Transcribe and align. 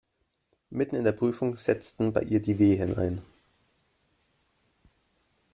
Mitten 0.71 0.95
in 0.95 1.03
der 1.03 1.11
Prüfung 1.11 1.57
setzten 1.57 2.11
bei 2.11 2.23
ihr 2.23 2.41
die 2.41 2.57
Wehen 2.57 2.97
ein. 2.97 3.21